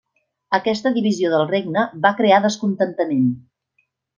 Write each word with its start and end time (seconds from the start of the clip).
Aquesta 0.57 0.91
divisió 0.95 1.29
del 1.35 1.45
regne 1.51 1.83
va 2.07 2.15
crear 2.23 2.41
descontentament. 2.49 3.31